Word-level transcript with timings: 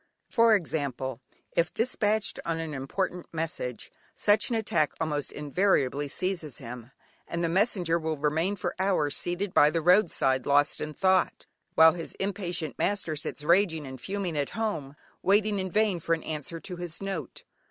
For 0.31 0.55
example, 0.55 1.21
if 1.51 1.71
despatched 1.71 2.39
on 2.43 2.59
an 2.59 2.73
important 2.73 3.27
message, 3.31 3.91
such 4.15 4.49
an 4.49 4.55
attack 4.55 4.93
almost 4.99 5.31
invariably 5.31 6.07
seizes 6.07 6.57
him, 6.57 6.89
and 7.27 7.43
the 7.43 7.47
messenger 7.49 7.99
will 7.99 8.17
remain 8.17 8.55
for 8.55 8.73
hours, 8.79 9.15
seated 9.15 9.53
by 9.53 9.69
the 9.69 9.79
road 9.83 10.09
side 10.09 10.47
lost 10.47 10.81
in 10.81 10.95
thought, 10.95 11.45
while 11.75 11.93
his 11.93 12.13
impatient 12.15 12.79
master 12.79 13.15
sits 13.15 13.43
raging 13.43 13.85
and 13.85 14.01
fuming 14.01 14.35
at 14.35 14.49
home, 14.57 14.95
waiting 15.21 15.59
in 15.59 15.69
vain 15.69 15.99
for 15.99 16.15
an 16.15 16.23
answer 16.23 16.59
to 16.59 16.77
his 16.77 16.99
note. 16.99 17.43